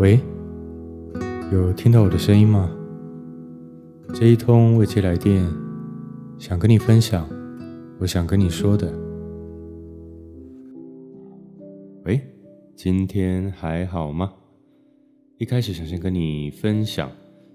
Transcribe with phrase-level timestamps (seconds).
[0.00, 0.18] 喂，
[1.52, 2.70] 有听到我的声音吗？
[4.14, 5.46] 这一通未接来电，
[6.38, 7.28] 想跟你分享，
[7.98, 8.90] 我想跟你说的。
[12.06, 12.18] 喂，
[12.74, 14.32] 今天还好吗？
[15.36, 17.12] 一开始想先跟你分享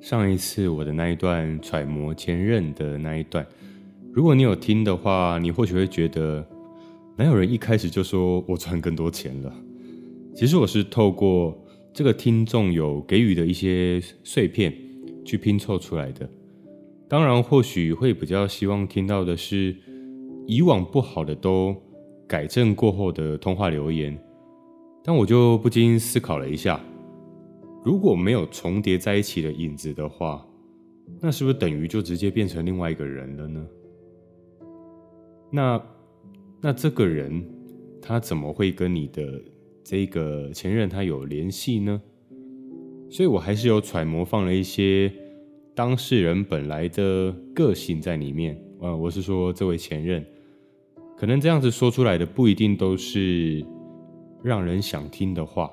[0.00, 3.44] 上一次我的那一段揣摩前任的那一段。
[4.12, 6.46] 如果你有听的话，你或许会觉得，
[7.16, 9.52] 哪有人一开始就说我赚更多钱了？
[10.36, 11.64] 其实我是透过。
[11.98, 14.72] 这个听众有给予的一些碎片，
[15.24, 16.30] 去拼凑出来的。
[17.08, 19.74] 当然，或许会比较希望听到的是
[20.46, 21.74] 以往不好的都
[22.28, 24.16] 改正过后的通话留言。
[25.02, 26.80] 但我就不禁思考了一下，
[27.84, 30.46] 如果没有重叠在一起的影子的话，
[31.20, 33.66] 那是不是等于就直接变成另外一个人了呢？
[35.50, 35.82] 那
[36.60, 37.44] 那这个人
[38.00, 39.42] 他怎么会跟你的？
[39.90, 41.98] 这个前任他有联系呢，
[43.08, 45.10] 所以我还是有揣摩放了一些
[45.74, 48.62] 当事人本来的个性在里面。
[48.80, 50.22] 呃，我是说这位前任，
[51.16, 53.64] 可能这样子说出来的不一定都是
[54.42, 55.72] 让人想听的话，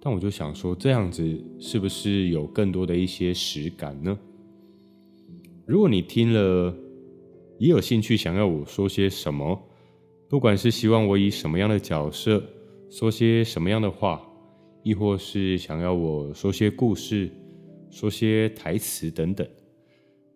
[0.00, 1.22] 但我就想说，这样子
[1.58, 4.18] 是不是有更多的一些实感呢？
[5.66, 6.74] 如果你听了
[7.58, 9.62] 也有兴趣想要我说些什么，
[10.26, 12.42] 不管是希望我以什么样的角色。
[12.96, 14.22] 说些什么样的话，
[14.84, 17.28] 亦或是想要我说些故事、
[17.90, 19.44] 说些台词等等，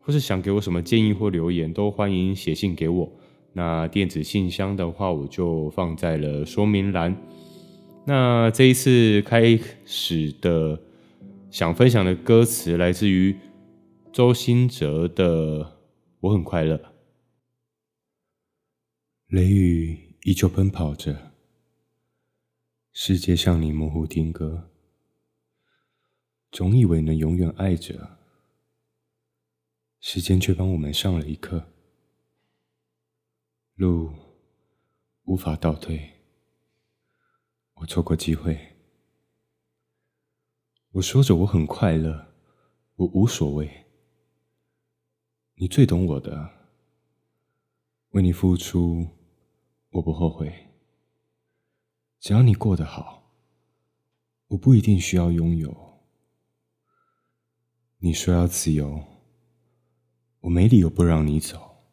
[0.00, 3.12] 或是想给我什么建议或留言，都欢迎写信给我。
[3.53, 7.17] 那电子信箱的话，我就放在了说明栏。
[8.05, 10.83] 那这一次开始的
[11.53, 13.37] 想分享的歌词，来自于
[14.12, 15.61] 周兴哲的
[16.19, 16.75] 《我很快乐》。
[19.28, 21.28] 雷雨依旧奔跑着。
[23.00, 24.72] 世界向你模糊定格，
[26.50, 28.18] 总以为能永远爱着，
[30.00, 31.72] 时间却帮我们上了一课，
[33.76, 34.12] 路
[35.26, 36.10] 无法倒退，
[37.75, 38.58] 我错过机会。
[40.91, 42.34] 我说着我很快乐，
[42.97, 43.87] 我无所谓，
[45.54, 46.50] 你最懂我的，
[48.08, 49.06] 为你付出，
[49.91, 50.68] 我不后悔。
[52.21, 53.33] 只要你过得好，
[54.49, 56.01] 我不一定需要拥有。
[57.99, 59.05] 你说要自由，
[60.41, 61.84] 我没理由不让你走。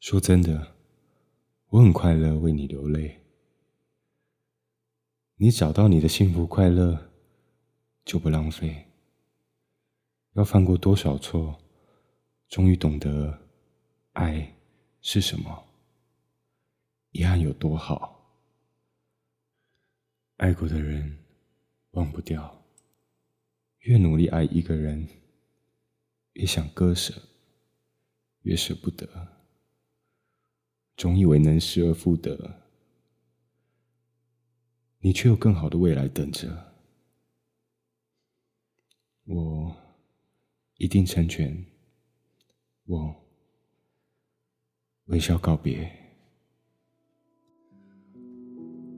[0.00, 0.74] 说真的，
[1.68, 3.22] 我很快乐为你流泪。
[5.36, 7.10] 你找到你的幸福快乐，
[8.04, 8.86] 就不浪费。
[10.32, 11.58] 要犯过多少错，
[12.48, 13.46] 终于懂得
[14.12, 14.56] 爱
[15.02, 15.64] 是什么，
[17.10, 18.21] 遗憾有多好。
[20.42, 21.18] 爱过的人
[21.92, 22.64] 忘不掉，
[23.82, 25.06] 越努力爱一个人，
[26.32, 27.14] 越想割舍，
[28.42, 29.06] 越舍不得，
[30.96, 32.64] 总以为能失而复得，
[34.98, 36.74] 你却有更好的未来等着，
[39.22, 39.76] 我
[40.74, 41.64] 一定成全，
[42.86, 43.14] 我
[45.04, 45.88] 微笑告别。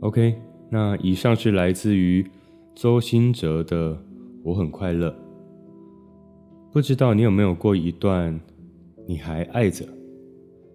[0.00, 0.53] OK。
[0.70, 2.26] 那以上是来自于
[2.74, 3.94] 周兴哲的
[4.42, 5.10] 《我很快乐》，
[6.72, 8.38] 不知道你有没有过一段
[9.06, 9.86] 你还爱着，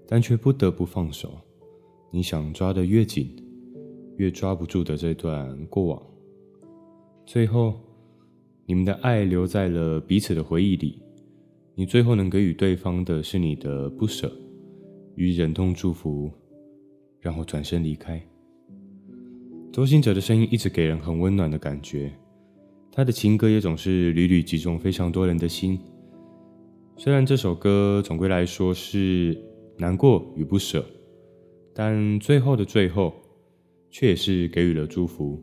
[0.07, 1.31] 但却不得不放手，
[2.11, 3.35] 你想抓得越紧，
[4.17, 6.01] 越抓不住的这段过往。
[7.25, 7.73] 最后，
[8.66, 11.01] 你们的爱留在了彼此的回忆里，
[11.75, 14.31] 你最后能给予对方的是你的不舍
[15.16, 16.31] 与忍痛祝福，
[17.19, 18.22] 然后转身离开。
[19.72, 22.12] 周兴哲的声音一直给人很温暖的感觉，
[22.91, 25.80] 他的情歌也总是屡屡击中非常多人的心。
[26.97, 29.38] 虽然这首歌总归来说是
[29.78, 30.84] 难过与不舍，
[31.74, 33.13] 但最后的最后，
[33.91, 35.41] 却也是给予了祝福。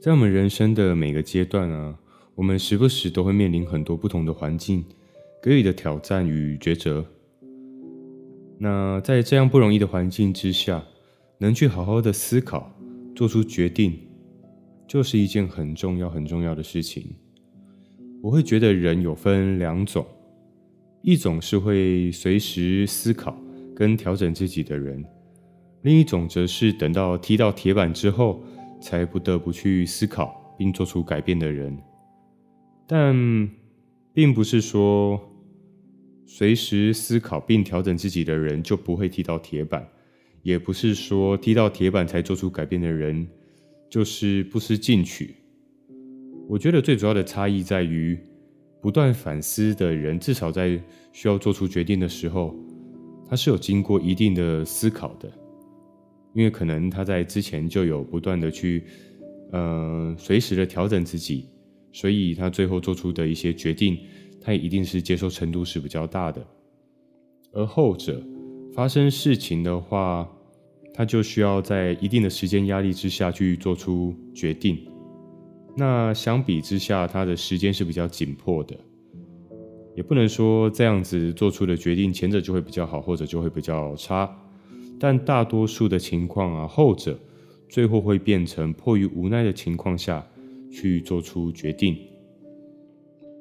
[0.00, 1.98] 在我们人生的每个阶段啊，
[2.36, 4.84] 我们时不时都会面临很多不同的环境，
[5.42, 7.04] 给予的挑战与抉择。
[8.58, 10.82] 那在这样不容易的环境之下，
[11.38, 12.70] 能去好好的思考，
[13.14, 13.98] 做出决定，
[14.86, 17.14] 就是一件很重要、很重要的事情。
[18.22, 20.06] 我会觉得人有分两种，
[21.02, 23.36] 一种是会随时思考
[23.74, 25.04] 跟调整自己的人，
[25.82, 28.42] 另一种则是等到踢到铁板之后，
[28.80, 31.76] 才不得不去思考并做出改变的人。
[32.86, 33.48] 但
[34.12, 35.20] 并不是说
[36.26, 39.86] 随时思考并调整自己的人就不会踢到铁板。
[40.44, 43.26] 也不是说踢到铁板才做出改变的人
[43.90, 45.34] 就是不思进取。
[46.46, 48.18] 我觉得最主要的差异在于，
[48.82, 50.78] 不断反思的人，至少在
[51.12, 52.54] 需要做出决定的时候，
[53.26, 55.32] 他是有经过一定的思考的，
[56.34, 58.84] 因为可能他在之前就有不断的去，
[59.52, 61.48] 呃，随时的调整自己，
[61.90, 63.98] 所以他最后做出的一些决定，
[64.42, 66.46] 他也一定是接受程度是比较大的。
[67.52, 68.22] 而后者
[68.74, 70.28] 发生事情的话，
[70.96, 74.78] 他就需要在一定的时间压力之下去做出决定。
[75.76, 78.76] 那相比之下，他的时间是比较紧迫的，
[79.96, 84.32] 也不能说这样子做出的决定，前者就会比较好，后者就会比较差。
[85.00, 87.18] 但大多数的情况啊，后者
[87.68, 90.24] 最后会变成迫于无奈的情况下
[90.70, 91.98] 去做出决定。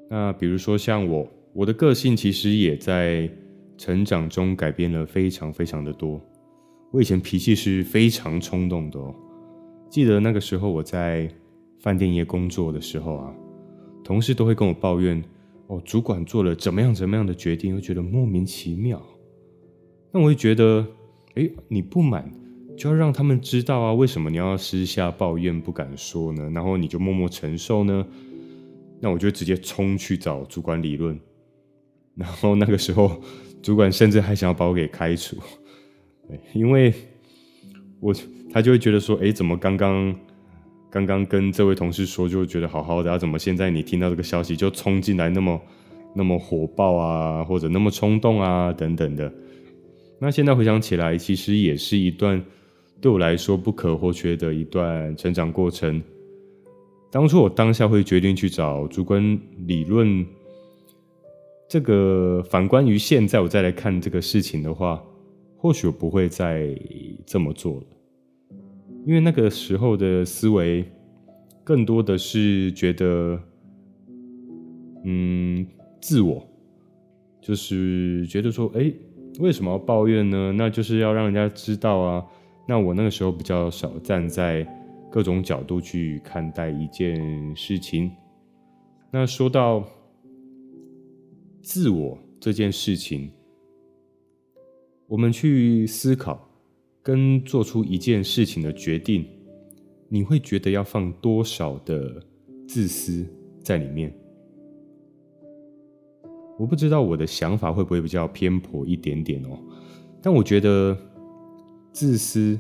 [0.10, 3.30] 那比如说像我，我的个性其实也在
[3.78, 6.20] 成长中改变了非常非常的多。
[6.94, 9.13] 我以前脾气是非常冲动的哦，
[9.90, 11.30] 记得那个时候我在。
[11.80, 13.36] 饭店业工作的时候啊，
[14.06, 15.22] 同事都会跟我抱怨，
[15.68, 19.06] 哦，主管做了怎么样怎么样的决定，会觉得莫名其妙。
[20.10, 20.88] 那我会觉得，
[21.34, 22.31] 诶，你不满
[22.78, 26.50] 就要让他们知道啊，为什么你要私下抱怨不敢说呢？
[26.51, 28.07] 然后你就默默承受呢？
[29.01, 31.19] 那我就直接冲去找主管理论，
[32.16, 33.22] 然后那个时候
[33.62, 35.36] 主管甚至还想要把我给开除，
[36.54, 36.94] 因为
[38.00, 38.14] 我
[38.52, 40.16] 他就会觉得说，诶，怎么刚刚。
[40.94, 45.60] 刚刚跟这位同事说，就觉得好好的，啊，怎么现在你听到这个消息就冲进来那么
[46.14, 49.34] 那么火爆啊，或者那么冲动啊，等等的。
[50.20, 52.40] 那现在回想起来，其实也是一段
[53.02, 56.00] 对我来说不可或缺的一段成长过程。
[57.10, 60.24] 当初我当下会决定去找主管理论，
[61.68, 65.04] 这个反观于现在我再来看这个事情的话，
[65.63, 66.77] 或许我不会再
[67.25, 67.86] 这么做了。
[69.06, 70.83] 因为那个时候的思维，
[71.63, 73.39] 更多的是觉得，
[75.06, 75.65] 嗯，
[76.01, 76.45] 自我，
[77.39, 78.92] 就是觉得说，哎，
[79.39, 80.51] 为什么要抱怨呢？
[80.51, 82.25] 那就是要让人家知道啊。
[82.68, 84.68] 那我那个时候比较少站在
[85.10, 88.12] 各种角度去看待一件事情。
[89.12, 89.81] 那说到
[91.62, 93.31] 自我这件事情，
[95.13, 96.50] 我们去思考。
[97.06, 99.25] 跟做出一件事情的决定，
[100.07, 102.24] 你会觉得要放多少的
[102.65, 103.25] 自私
[103.62, 104.15] 在里面？
[106.57, 109.60] 我不知道我的想法会不会比较偏颇一点点哦，
[110.21, 110.98] 但我觉得
[111.92, 112.57] 自私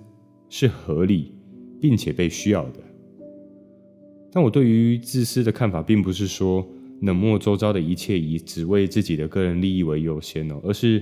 [0.49, 1.33] 是合理
[1.79, 2.81] 并且被需要的。
[4.29, 6.67] 但我对于自私的看法，并不是说
[7.03, 11.01] 冷漠周遭的一切，以只为自己的个人利益为优先哦，而是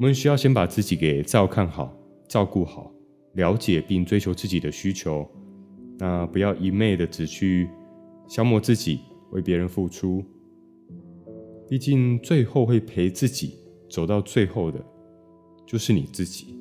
[0.00, 1.94] 我们需要先把自己给照看好。
[2.26, 2.90] 照顾好，
[3.34, 5.28] 了解并追求自己的需求，
[5.98, 7.68] 那不要一昧的只去
[8.26, 9.00] 消磨自己，
[9.32, 10.24] 为别人付出。
[11.68, 13.58] 毕竟最后会陪自己
[13.90, 14.82] 走到最后的，
[15.66, 16.56] 就是你自己。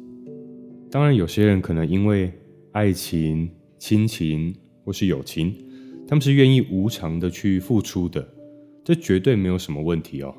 [0.92, 2.34] 当然，有些人可能因为
[2.74, 4.54] 爱情、亲情
[4.84, 5.56] 或是友情，
[6.06, 8.28] 他们是愿意无偿的去付出的，
[8.84, 10.36] 这绝对没有什么问题哦。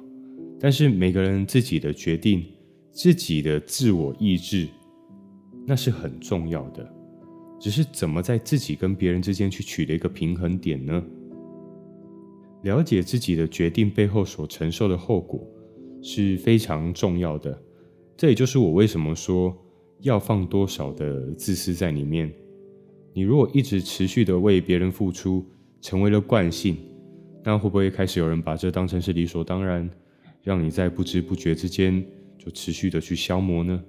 [0.59, 2.45] 但是每个人自己的决定，
[2.91, 4.69] 自己的自我意志。
[5.67, 6.91] 那是很重要的，
[7.61, 11.05] 只是怎么在自己跟别人之间去取得一个平衡点呢？
[12.63, 15.47] 了解自己的决定背后所承受的后果
[16.03, 17.57] 是非常重要的。
[18.17, 19.57] 这也就是我为什么说
[20.01, 22.33] 要放多少的自私在里面。
[23.13, 25.45] 你如果一直持续的为别人付出，
[25.81, 26.77] 成为了惯性，
[27.45, 29.89] 那会不会开始有人把这当成是理所当然，
[30.43, 32.05] 让你在不知不觉之间
[32.43, 33.85] 就持续的去消磨呢？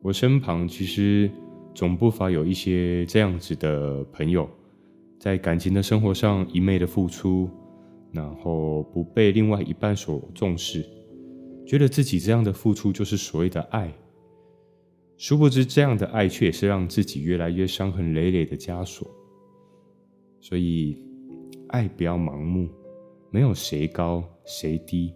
[0.00, 1.28] 我身旁其实
[1.74, 4.48] 总不乏有一些这样子的朋友，
[5.18, 7.50] 在感情的生活上一昧的付出，
[8.12, 10.88] 然后不被另外一半所重视，
[11.66, 13.92] 觉得自己这样的付出就是所谓的爱，
[15.16, 19.10] 殊不知这样的爱却也是让自己越来越伤痕累累的枷锁。
[20.40, 20.96] 所以，
[21.68, 22.68] 爱不要盲目，
[23.30, 25.12] 没有谁高谁低，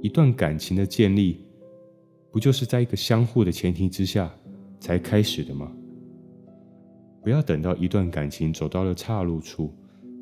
[0.00, 1.44] 一段感情的建立。
[2.30, 4.30] 不就是在一个相互的前提之下
[4.78, 5.72] 才开始的吗？
[7.22, 9.74] 不要等到一段感情走到了岔路处，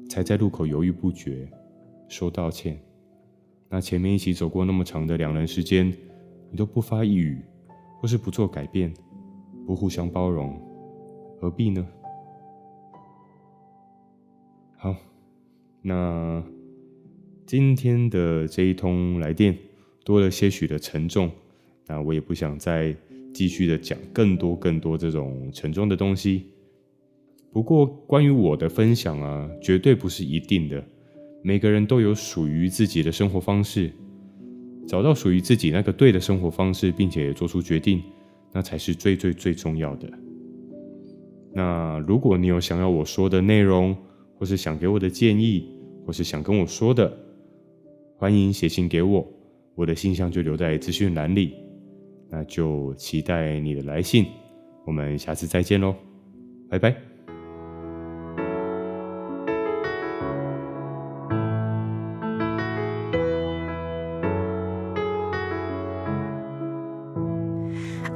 [0.09, 1.49] 才在路口犹豫不决，
[2.09, 2.80] 说道歉。
[3.68, 5.92] 那前面一起走过那么长的两人时间，
[6.50, 7.45] 你都不发一语，
[8.00, 8.95] 或是不做改变，
[9.66, 10.59] 不互相包容，
[11.40, 11.87] 何必呢？
[14.76, 14.95] 好，
[15.83, 16.42] 那
[17.47, 19.57] 今天的这一通来电
[20.05, 21.31] 多了些许的沉重。
[21.87, 22.95] 那我也不想再
[23.33, 26.47] 继续的讲更多更多这种沉重的东西。
[27.53, 30.85] 不过，关于我的分享啊，绝对不是一定的。
[31.43, 33.93] 每个人都有属于自己的生活方式，
[34.88, 38.03] 找到属于自己那个对的生活方式，并且做出决定，
[38.53, 40.11] 那才是最最最重要的。
[41.55, 43.97] 那如果你有想要我说的内容，
[44.35, 45.69] 或是想给我的建议，
[46.05, 47.17] 或是想跟我说的，
[48.19, 49.27] 欢迎写信给我，
[49.75, 51.55] 我的信箱就留在资讯栏里。
[52.31, 54.27] 那就期待你的来信，
[54.87, 55.95] 我们下次再见喽，
[56.71, 56.97] 拜拜。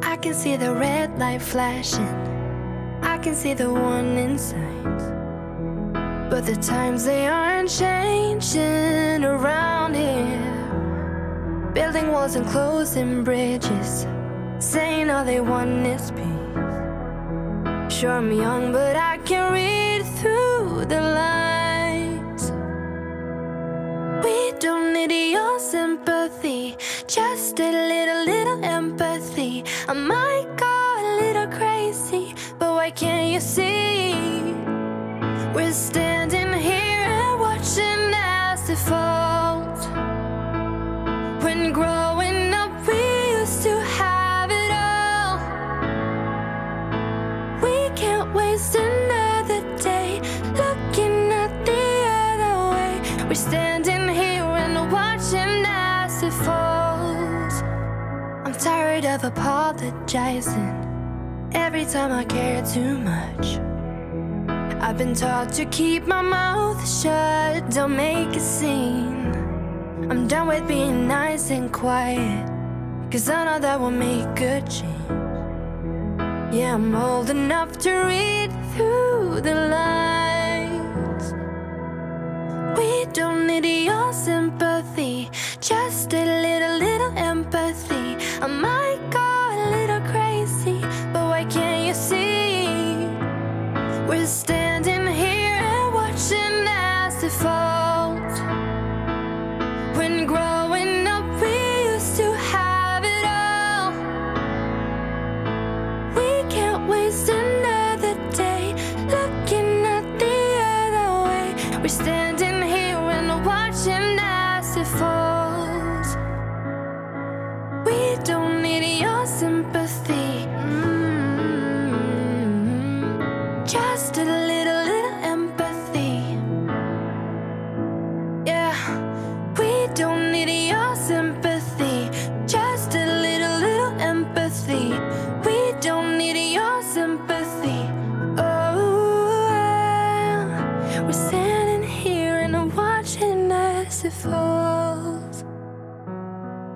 [0.00, 2.09] I can see the red light flashing.
[3.02, 5.02] I can see the warning signs,
[6.30, 9.09] but the times they aren't changing
[12.10, 14.04] Building walls and closing bridges,
[14.58, 17.94] saying all they want is peace.
[17.94, 22.50] Sure, I'm young, but I can read through the lines.
[24.24, 26.76] We don't need your sympathy,
[27.06, 29.64] just a little, little empathy.
[29.86, 34.14] I might go a little crazy but why can't you see?
[35.54, 36.19] We're standing
[59.22, 63.58] of apologizing every time I care too much.
[64.82, 69.32] I've been taught to keep my mouth shut, don't make a scene.
[70.10, 72.48] I'm done with being nice and quiet,
[73.10, 74.86] cause I know that will make a change.
[76.54, 80.29] Yeah, I'm old enough to read through the lines.
[82.80, 88.16] We don't need your sympathy, just a little, little empathy.
[88.40, 90.80] I might go a little crazy
[91.12, 92.64] but why can't you see?
[94.08, 94.59] We're standing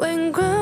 [0.05, 0.54] When grown